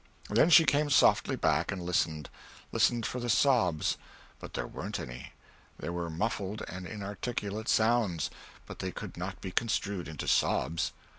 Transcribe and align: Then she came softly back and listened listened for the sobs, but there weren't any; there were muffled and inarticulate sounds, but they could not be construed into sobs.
Then 0.31 0.49
she 0.49 0.63
came 0.65 0.89
softly 0.89 1.35
back 1.35 1.71
and 1.71 1.79
listened 1.79 2.27
listened 2.71 3.05
for 3.05 3.19
the 3.19 3.29
sobs, 3.29 3.97
but 4.39 4.55
there 4.55 4.65
weren't 4.65 4.99
any; 4.99 5.33
there 5.77 5.93
were 5.93 6.09
muffled 6.09 6.63
and 6.67 6.87
inarticulate 6.87 7.69
sounds, 7.69 8.31
but 8.65 8.79
they 8.79 8.91
could 8.91 9.15
not 9.15 9.39
be 9.41 9.51
construed 9.51 10.07
into 10.07 10.27
sobs. 10.27 10.91